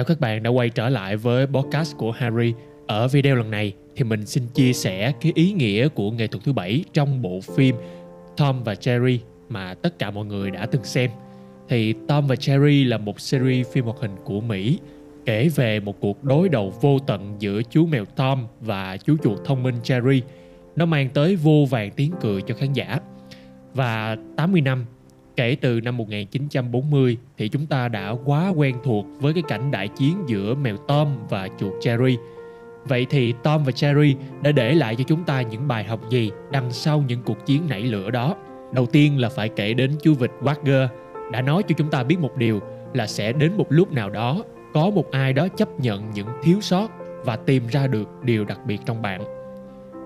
Chào 0.00 0.04
các 0.04 0.20
bạn 0.20 0.42
đã 0.42 0.50
quay 0.50 0.68
trở 0.70 0.88
lại 0.88 1.16
với 1.16 1.46
podcast 1.46 1.96
của 1.96 2.10
Harry. 2.10 2.54
Ở 2.86 3.08
video 3.08 3.36
lần 3.36 3.50
này 3.50 3.72
thì 3.96 4.04
mình 4.04 4.26
xin 4.26 4.46
chia 4.54 4.72
sẻ 4.72 5.12
cái 5.20 5.32
ý 5.34 5.52
nghĩa 5.52 5.88
của 5.88 6.10
nghệ 6.10 6.26
thuật 6.26 6.44
thứ 6.44 6.52
bảy 6.52 6.84
trong 6.92 7.22
bộ 7.22 7.40
phim 7.56 7.76
Tom 8.36 8.64
và 8.64 8.74
Jerry 8.74 9.18
mà 9.48 9.74
tất 9.74 9.98
cả 9.98 10.10
mọi 10.10 10.24
người 10.24 10.50
đã 10.50 10.66
từng 10.66 10.84
xem. 10.84 11.10
Thì 11.68 11.94
Tom 12.08 12.26
và 12.26 12.34
Jerry 12.34 12.88
là 12.88 12.98
một 12.98 13.20
series 13.20 13.68
phim 13.72 13.84
hoạt 13.84 13.96
hình 14.00 14.16
của 14.24 14.40
Mỹ, 14.40 14.78
kể 15.24 15.48
về 15.48 15.80
một 15.80 16.00
cuộc 16.00 16.24
đối 16.24 16.48
đầu 16.48 16.74
vô 16.80 16.98
tận 16.98 17.36
giữa 17.38 17.62
chú 17.70 17.86
mèo 17.86 18.04
Tom 18.04 18.46
và 18.60 18.96
chú 18.96 19.16
chuột 19.22 19.38
thông 19.44 19.62
minh 19.62 19.74
Jerry. 19.84 20.20
Nó 20.76 20.86
mang 20.86 21.08
tới 21.08 21.36
vô 21.36 21.66
vàng 21.70 21.90
tiếng 21.90 22.12
cười 22.20 22.42
cho 22.42 22.54
khán 22.54 22.72
giả. 22.72 22.98
Và 23.74 24.16
80 24.36 24.60
năm 24.60 24.86
Kể 25.40 25.56
từ 25.60 25.80
năm 25.80 25.96
1940 25.96 27.16
thì 27.38 27.48
chúng 27.48 27.66
ta 27.66 27.88
đã 27.88 28.14
quá 28.24 28.48
quen 28.48 28.76
thuộc 28.84 29.06
với 29.20 29.32
cái 29.32 29.42
cảnh 29.48 29.70
đại 29.70 29.88
chiến 29.88 30.16
giữa 30.26 30.54
mèo 30.54 30.76
Tom 30.76 31.08
và 31.28 31.48
chuột 31.60 31.72
Jerry. 31.80 32.16
Vậy 32.84 33.06
thì 33.10 33.34
Tom 33.42 33.64
và 33.64 33.72
Jerry 33.72 34.14
đã 34.42 34.52
để 34.52 34.74
lại 34.74 34.96
cho 34.96 35.04
chúng 35.06 35.24
ta 35.24 35.42
những 35.42 35.68
bài 35.68 35.84
học 35.84 36.00
gì 36.10 36.30
đằng 36.52 36.72
sau 36.72 37.04
những 37.08 37.22
cuộc 37.22 37.46
chiến 37.46 37.62
nảy 37.68 37.82
lửa 37.82 38.10
đó? 38.10 38.36
Đầu 38.72 38.86
tiên 38.86 39.18
là 39.18 39.28
phải 39.28 39.48
kể 39.48 39.74
đến 39.74 39.90
chú 40.02 40.14
vịt 40.14 40.30
Wagger 40.40 40.88
đã 41.32 41.42
nói 41.42 41.62
cho 41.68 41.74
chúng 41.78 41.90
ta 41.90 42.02
biết 42.02 42.18
một 42.18 42.36
điều 42.36 42.60
là 42.94 43.06
sẽ 43.06 43.32
đến 43.32 43.52
một 43.56 43.66
lúc 43.68 43.92
nào 43.92 44.10
đó 44.10 44.44
có 44.74 44.90
một 44.90 45.10
ai 45.10 45.32
đó 45.32 45.48
chấp 45.48 45.80
nhận 45.80 46.10
những 46.14 46.28
thiếu 46.42 46.60
sót 46.60 46.90
và 47.24 47.36
tìm 47.36 47.62
ra 47.66 47.86
được 47.86 48.08
điều 48.24 48.44
đặc 48.44 48.60
biệt 48.66 48.80
trong 48.86 49.02
bạn. 49.02 49.22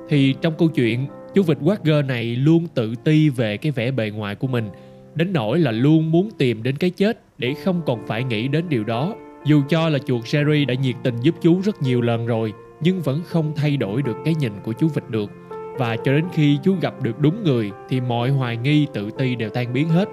Thì 0.09 0.35
trong 0.41 0.55
câu 0.59 0.69
chuyện, 0.69 1.07
chú 1.35 1.43
vịt 1.43 1.59
Wagger 1.59 2.07
này 2.07 2.25
luôn 2.25 2.67
tự 2.75 2.95
ti 3.05 3.29
về 3.29 3.57
cái 3.57 3.73
vẻ 3.73 3.91
bề 3.91 4.11
ngoài 4.11 4.35
của 4.35 4.47
mình 4.47 4.71
đến 5.15 5.33
nỗi 5.33 5.59
là 5.59 5.73
luôn 5.73 6.11
muốn 6.11 6.31
tìm 6.39 6.63
đến 6.63 6.77
cái 6.77 6.91
chết 6.91 7.25
để 7.39 7.55
không 7.55 7.83
còn 7.87 8.07
phải 8.07 8.25
nghĩ 8.25 8.49
đến 8.49 8.65
điều 8.69 8.85
đó. 8.85 9.15
Dù 9.45 9.63
cho 9.69 9.89
là 9.89 9.99
chuột 9.99 10.25
Jerry 10.25 10.67
đã 10.67 10.75
nhiệt 10.75 10.95
tình 11.03 11.17
giúp 11.21 11.35
chú 11.41 11.61
rất 11.65 11.83
nhiều 11.83 12.01
lần 12.01 12.27
rồi, 12.27 12.53
nhưng 12.81 13.01
vẫn 13.01 13.23
không 13.27 13.53
thay 13.57 13.77
đổi 13.77 14.03
được 14.03 14.17
cái 14.25 14.35
nhìn 14.35 14.53
của 14.65 14.73
chú 14.73 14.89
vịt 14.89 15.05
được. 15.09 15.31
Và 15.79 15.97
cho 15.97 16.13
đến 16.13 16.25
khi 16.33 16.59
chú 16.63 16.75
gặp 16.81 17.03
được 17.03 17.21
đúng 17.21 17.45
người 17.45 17.71
thì 17.89 18.01
mọi 18.01 18.31
hoài 18.31 18.57
nghi 18.57 18.87
tự 18.95 19.11
ti 19.19 19.35
đều 19.35 19.51
tan 19.51 19.73
biến 19.73 19.89
hết. 19.89 20.09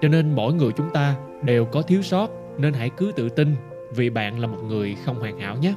Cho 0.00 0.08
nên 0.08 0.34
mỗi 0.34 0.54
người 0.54 0.72
chúng 0.72 0.90
ta 0.90 1.16
đều 1.42 1.64
có 1.64 1.82
thiếu 1.82 2.02
sót 2.02 2.30
nên 2.58 2.72
hãy 2.72 2.90
cứ 2.90 3.12
tự 3.16 3.28
tin 3.28 3.54
vì 3.96 4.10
bạn 4.10 4.40
là 4.40 4.46
một 4.46 4.62
người 4.68 4.96
không 5.04 5.18
hoàn 5.18 5.38
hảo 5.38 5.56
nhé. 5.56 5.74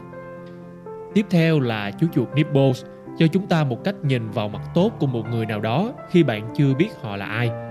Tiếp 1.13 1.25
theo 1.29 1.59
là 1.59 1.91
chú 1.91 2.07
chuột 2.13 2.27
Nibbles 2.35 2.85
cho 3.17 3.27
chúng 3.27 3.47
ta 3.47 3.63
một 3.63 3.83
cách 3.83 3.95
nhìn 4.03 4.29
vào 4.29 4.49
mặt 4.49 4.61
tốt 4.73 4.91
của 4.99 5.07
một 5.07 5.23
người 5.29 5.45
nào 5.45 5.61
đó 5.61 5.91
khi 6.09 6.23
bạn 6.23 6.53
chưa 6.55 6.73
biết 6.73 6.89
họ 7.01 7.17
là 7.17 7.25
ai 7.25 7.68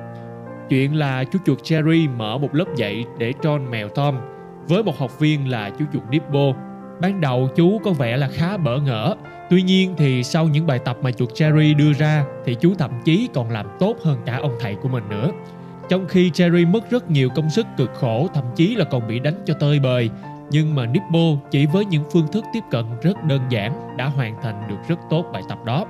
Chuyện 0.69 0.97
là 0.97 1.25
chú 1.25 1.39
chuột 1.47 1.63
Jerry 1.63 2.17
mở 2.17 2.39
một 2.39 2.55
lớp 2.55 2.65
dạy 2.77 3.05
để 3.19 3.33
John 3.43 3.71
mèo 3.71 3.89
Tom 3.89 4.17
với 4.69 4.83
một 4.83 4.99
học 4.99 5.19
viên 5.19 5.51
là 5.51 5.71
chú 5.79 5.85
chuột 5.93 6.03
Nippo. 6.11 6.53
Ban 7.01 7.21
đầu 7.21 7.49
chú 7.57 7.79
có 7.85 7.91
vẻ 7.91 8.17
là 8.17 8.29
khá 8.29 8.57
bỡ 8.57 8.81
ngỡ, 8.81 9.15
tuy 9.51 9.63
nhiên 9.63 9.95
thì 9.97 10.25
sau 10.25 10.49
những 10.49 10.67
bài 10.67 10.79
tập 10.79 10.97
mà 11.03 11.11
chuột 11.11 11.31
Jerry 11.31 11.77
đưa 11.77 11.93
ra 11.93 12.25
thì 12.45 12.55
chú 12.55 12.75
thậm 12.79 12.91
chí 13.05 13.29
còn 13.35 13.51
làm 13.51 13.67
tốt 13.79 13.97
hơn 14.05 14.19
cả 14.27 14.39
ông 14.43 14.57
thầy 14.61 14.75
của 14.75 14.89
mình 14.89 15.05
nữa. 15.09 15.31
Trong 15.89 16.09
khi 16.09 16.31
Jerry 16.31 16.71
mất 16.71 16.91
rất 16.91 17.11
nhiều 17.11 17.29
công 17.35 17.51
sức 17.51 17.67
cực 17.77 17.91
khổ, 17.95 18.29
thậm 18.35 18.45
chí 18.57 18.75
là 18.75 18.85
còn 18.85 19.09
bị 19.09 19.19
đánh 19.19 19.43
cho 19.47 19.55
tơi 19.55 19.79
bời, 19.79 20.11
nhưng 20.51 20.75
mà 20.75 20.87
Nippo 20.87 21.49
chỉ 21.51 21.67
với 21.67 21.85
những 21.85 22.05
phương 22.13 22.27
thức 22.33 22.45
tiếp 22.53 22.65
cận 22.71 22.85
rất 23.03 23.25
đơn 23.25 23.41
giản 23.49 23.97
đã 23.97 24.07
hoàn 24.07 24.43
thành 24.43 24.69
được 24.69 24.77
rất 24.89 24.99
tốt 25.11 25.25
bài 25.33 25.43
tập 25.49 25.59
đó. 25.65 25.87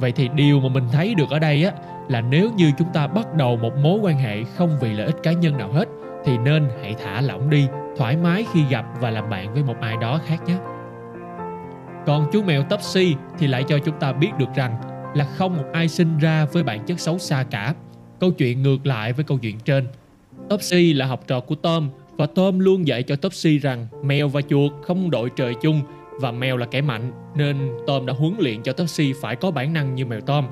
Vậy 0.00 0.12
thì 0.12 0.28
điều 0.34 0.60
mà 0.60 0.68
mình 0.68 0.84
thấy 0.92 1.14
được 1.14 1.30
ở 1.30 1.38
đây 1.38 1.64
á 1.64 1.72
là 2.08 2.20
nếu 2.20 2.50
như 2.56 2.72
chúng 2.78 2.88
ta 2.92 3.06
bắt 3.06 3.34
đầu 3.34 3.56
một 3.56 3.72
mối 3.82 3.98
quan 4.02 4.18
hệ 4.18 4.44
không 4.44 4.78
vì 4.80 4.92
lợi 4.92 5.06
ích 5.06 5.16
cá 5.22 5.32
nhân 5.32 5.58
nào 5.58 5.72
hết 5.72 5.88
thì 6.24 6.38
nên 6.38 6.68
hãy 6.82 6.94
thả 7.04 7.20
lỏng 7.20 7.50
đi, 7.50 7.66
thoải 7.96 8.16
mái 8.16 8.44
khi 8.52 8.64
gặp 8.70 8.84
và 9.00 9.10
làm 9.10 9.30
bạn 9.30 9.54
với 9.54 9.62
một 9.62 9.76
ai 9.80 9.96
đó 10.00 10.20
khác 10.26 10.38
nhé. 10.46 10.56
Còn 12.06 12.28
chú 12.32 12.42
mèo 12.42 12.62
Topsy 12.62 13.14
thì 13.38 13.46
lại 13.46 13.64
cho 13.68 13.78
chúng 13.78 14.00
ta 14.00 14.12
biết 14.12 14.30
được 14.38 14.48
rằng 14.54 14.76
là 15.14 15.24
không 15.24 15.56
một 15.56 15.64
ai 15.72 15.88
sinh 15.88 16.18
ra 16.18 16.44
với 16.52 16.62
bản 16.62 16.84
chất 16.86 17.00
xấu 17.00 17.18
xa 17.18 17.44
cả. 17.50 17.74
Câu 18.20 18.30
chuyện 18.30 18.62
ngược 18.62 18.86
lại 18.86 19.12
với 19.12 19.24
câu 19.24 19.38
chuyện 19.38 19.60
trên. 19.60 19.86
Topsy 20.48 20.92
là 20.92 21.06
học 21.06 21.24
trò 21.26 21.40
của 21.40 21.54
Tom 21.54 21.90
và 22.16 22.26
Tom 22.34 22.58
luôn 22.58 22.86
dạy 22.86 23.02
cho 23.02 23.16
Topsy 23.16 23.58
rằng 23.58 23.86
mèo 24.02 24.28
và 24.28 24.40
chuột 24.42 24.72
không 24.82 25.10
đội 25.10 25.30
trời 25.36 25.54
chung 25.62 25.82
và 26.20 26.32
mèo 26.32 26.56
là 26.56 26.66
kẻ 26.66 26.80
mạnh, 26.80 27.12
nên 27.34 27.56
Tom 27.86 28.06
đã 28.06 28.12
huấn 28.12 28.34
luyện 28.38 28.62
cho 28.62 28.72
Topsy 28.72 29.12
phải 29.20 29.36
có 29.36 29.50
bản 29.50 29.72
năng 29.72 29.94
như 29.94 30.06
mèo 30.06 30.20
Tom 30.20 30.46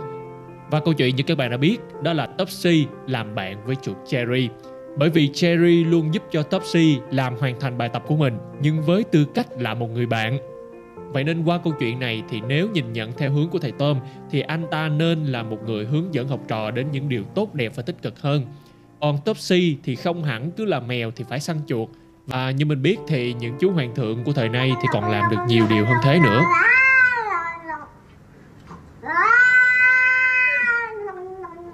và 0.71 0.81
câu 0.81 0.95
chuyện 0.95 1.17
như 1.17 1.23
các 1.23 1.39
bạn 1.39 1.51
đã 1.51 1.57
biết, 1.57 1.79
đó 2.03 2.13
là 2.13 2.27
Topsy 2.27 2.87
làm 3.07 3.35
bạn 3.35 3.67
với 3.67 3.77
chuột 3.83 3.97
Cherry. 4.07 4.49
Bởi 4.99 5.11
vì 5.11 5.29
Cherry 5.29 5.85
luôn 5.85 6.15
giúp 6.15 6.23
cho 6.31 6.43
Topsy 6.43 6.99
làm 7.11 7.37
hoàn 7.37 7.61
thành 7.61 7.79
bài 7.79 7.89
tập 7.89 8.03
của 8.07 8.17
mình, 8.17 8.39
nhưng 8.63 8.83
với 8.83 9.05
tư 9.05 9.25
cách 9.35 9.47
là 9.59 9.75
một 9.75 9.87
người 9.87 10.07
bạn. 10.07 10.39
Vậy 11.13 11.25
nên 11.25 11.45
qua 11.45 11.59
câu 11.59 11.73
chuyện 11.81 12.01
này 12.01 12.23
thì 12.29 12.41
nếu 12.49 12.69
nhìn 12.71 12.93
nhận 12.93 13.13
theo 13.13 13.31
hướng 13.31 13.49
của 13.49 13.59
thầy 13.59 13.73
Tom, 13.73 14.01
thì 14.31 14.41
anh 14.41 14.67
ta 14.71 14.89
nên 14.89 15.25
là 15.25 15.43
một 15.43 15.59
người 15.67 15.85
hướng 15.85 16.15
dẫn 16.15 16.29
học 16.29 16.41
trò 16.49 16.71
đến 16.71 16.87
những 16.93 17.09
điều 17.09 17.23
tốt 17.35 17.55
đẹp 17.55 17.73
và 17.75 17.83
tích 17.83 18.03
cực 18.03 18.21
hơn. 18.21 18.43
Còn 19.01 19.19
Topsy 19.25 19.77
thì 19.85 19.97
không 19.97 20.25
hẳn 20.25 20.51
cứ 20.51 20.65
là 20.65 20.81
mèo 20.81 21.11
thì 21.11 21.25
phải 21.29 21.41
săn 21.41 21.57
chuột 21.67 21.89
và 22.27 22.51
như 22.51 22.67
mình 22.67 22.83
biết 22.83 22.97
thì 23.09 23.35
những 23.35 23.57
chú 23.59 23.73
hoàng 23.73 23.95
thượng 23.95 24.25
của 24.25 24.33
thời 24.33 24.49
nay 24.49 24.73
thì 24.83 24.89
còn 24.93 25.11
làm 25.11 25.31
được 25.31 25.37
nhiều 25.49 25.67
điều 25.71 25.85
hơn 25.85 25.97
thế 26.03 26.19
nữa. 26.19 26.43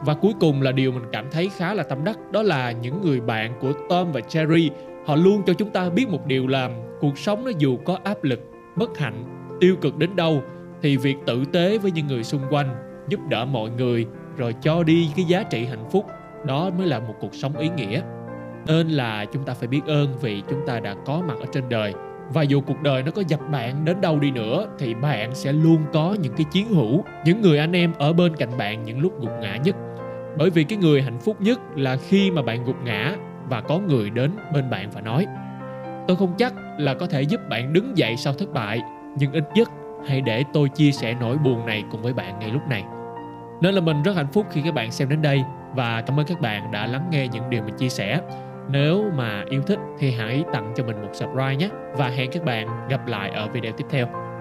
Và 0.04 0.14
cuối 0.14 0.32
cùng 0.40 0.62
là 0.62 0.72
điều 0.72 0.92
mình 0.92 1.02
cảm 1.12 1.26
thấy 1.30 1.50
khá 1.56 1.74
là 1.74 1.82
tâm 1.82 2.04
đắc 2.04 2.18
đó 2.30 2.42
là 2.42 2.72
những 2.72 3.02
người 3.02 3.20
bạn 3.20 3.54
của 3.60 3.72
Tom 3.88 4.12
và 4.12 4.20
Jerry 4.20 4.70
họ 5.06 5.16
luôn 5.16 5.42
cho 5.46 5.52
chúng 5.52 5.70
ta 5.70 5.88
biết 5.88 6.08
một 6.08 6.26
điều 6.26 6.46
là 6.46 6.70
cuộc 7.00 7.18
sống 7.18 7.44
nó 7.44 7.50
dù 7.58 7.78
có 7.84 7.98
áp 8.04 8.24
lực, 8.24 8.40
bất 8.76 8.98
hạnh, 8.98 9.24
tiêu 9.60 9.76
cực 9.80 9.96
đến 9.96 10.16
đâu 10.16 10.42
thì 10.82 10.96
việc 10.96 11.16
tử 11.26 11.44
tế 11.52 11.78
với 11.78 11.90
những 11.90 12.06
người 12.06 12.24
xung 12.24 12.42
quanh, 12.50 12.74
giúp 13.08 13.20
đỡ 13.28 13.44
mọi 13.44 13.70
người 13.70 14.06
rồi 14.36 14.54
cho 14.62 14.82
đi 14.82 15.10
cái 15.16 15.24
giá 15.24 15.42
trị 15.42 15.64
hạnh 15.64 15.84
phúc 15.92 16.06
đó 16.46 16.70
mới 16.78 16.86
là 16.86 17.00
một 17.00 17.14
cuộc 17.20 17.34
sống 17.34 17.56
ý 17.56 17.70
nghĩa. 17.76 18.02
Nên 18.66 18.88
là 18.88 19.24
chúng 19.24 19.44
ta 19.44 19.54
phải 19.54 19.68
biết 19.68 19.80
ơn 19.86 20.18
vì 20.20 20.42
chúng 20.48 20.66
ta 20.66 20.80
đã 20.80 20.94
có 21.06 21.22
mặt 21.28 21.34
ở 21.40 21.46
trên 21.52 21.68
đời. 21.68 21.94
Và 22.32 22.42
dù 22.42 22.60
cuộc 22.60 22.82
đời 22.82 23.02
nó 23.02 23.10
có 23.10 23.22
dập 23.28 23.40
bạn 23.50 23.84
đến 23.84 24.00
đâu 24.00 24.18
đi 24.18 24.30
nữa, 24.30 24.66
thì 24.78 24.94
bạn 24.94 25.34
sẽ 25.34 25.52
luôn 25.52 25.78
có 25.92 26.16
những 26.20 26.32
cái 26.36 26.46
chiến 26.52 26.68
hữu, 26.68 27.04
những 27.24 27.40
người 27.40 27.58
anh 27.58 27.72
em 27.72 27.92
ở 27.98 28.12
bên 28.12 28.36
cạnh 28.36 28.58
bạn 28.58 28.84
những 28.84 29.00
lúc 29.00 29.20
gục 29.20 29.30
ngã 29.40 29.56
nhất. 29.56 29.76
Bởi 30.38 30.50
vì 30.50 30.64
cái 30.64 30.78
người 30.78 31.02
hạnh 31.02 31.18
phúc 31.18 31.36
nhất 31.40 31.60
là 31.76 31.96
khi 31.96 32.30
mà 32.30 32.42
bạn 32.42 32.64
gục 32.64 32.76
ngã 32.84 33.14
và 33.48 33.60
có 33.60 33.78
người 33.78 34.10
đến 34.10 34.30
bên 34.54 34.70
bạn 34.70 34.90
và 34.90 35.00
nói, 35.00 35.26
tôi 36.08 36.16
không 36.16 36.34
chắc 36.38 36.54
là 36.78 36.94
có 36.94 37.06
thể 37.06 37.22
giúp 37.22 37.40
bạn 37.50 37.72
đứng 37.72 37.98
dậy 37.98 38.16
sau 38.16 38.32
thất 38.32 38.52
bại, 38.52 38.80
nhưng 39.18 39.32
ít 39.32 39.44
nhất 39.54 39.68
hãy 40.08 40.20
để 40.20 40.44
tôi 40.52 40.68
chia 40.68 40.92
sẻ 40.92 41.16
nỗi 41.20 41.38
buồn 41.38 41.66
này 41.66 41.84
cùng 41.90 42.02
với 42.02 42.12
bạn 42.12 42.38
ngay 42.38 42.50
lúc 42.50 42.62
này. 42.68 42.84
Nên 43.60 43.74
là 43.74 43.80
mình 43.80 44.02
rất 44.02 44.16
hạnh 44.16 44.32
phúc 44.32 44.46
khi 44.50 44.62
các 44.64 44.74
bạn 44.74 44.92
xem 44.92 45.08
đến 45.08 45.22
đây, 45.22 45.42
và 45.74 46.00
cảm 46.00 46.20
ơn 46.20 46.26
các 46.26 46.40
bạn 46.40 46.72
đã 46.72 46.86
lắng 46.86 47.08
nghe 47.10 47.28
những 47.28 47.50
điều 47.50 47.62
mình 47.62 47.76
chia 47.76 47.88
sẻ 47.88 48.20
nếu 48.70 49.10
mà 49.14 49.44
yêu 49.48 49.62
thích 49.62 49.78
thì 49.98 50.10
hãy 50.10 50.44
tặng 50.52 50.72
cho 50.76 50.84
mình 50.84 51.02
một 51.02 51.10
subscribe 51.12 51.56
nhé. 51.56 51.68
Và 51.96 52.08
hẹn 52.08 52.30
các 52.30 52.44
bạn 52.44 52.88
gặp 52.88 53.06
lại 53.06 53.30
ở 53.30 53.48
video 53.48 53.72
tiếp 53.72 53.86
theo. 53.90 54.31